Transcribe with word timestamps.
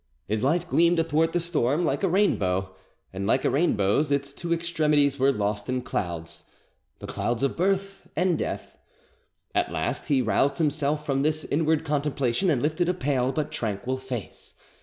His 0.27 0.41
life 0.41 0.67
gleamed 0.67 0.97
athwart 0.97 1.31
the 1.31 1.39
storm 1.39 1.85
like 1.85 2.01
a 2.01 2.07
rainbow, 2.09 2.73
and 3.13 3.27
like 3.27 3.45
a 3.45 3.51
rainbow's, 3.51 4.11
its 4.11 4.33
two 4.33 4.51
extremities 4.51 5.19
were 5.19 5.31
lost 5.31 5.69
in 5.69 5.83
clouds—the 5.83 7.05
clouds 7.05 7.43
of 7.43 7.55
birth 7.55 8.07
and 8.15 8.35
death. 8.35 8.79
At 9.53 9.71
last 9.71 10.07
he 10.07 10.23
roused 10.23 10.57
himself 10.57 11.05
from 11.05 11.21
this 11.21 11.45
inward 11.45 11.85
contemplation, 11.85 12.49
and 12.49 12.63
lifted 12.63 12.89
a 12.89 12.95
pale 12.95 13.31
but 13.31 13.51
tranquil 13.51 13.97
face. 13.97 14.55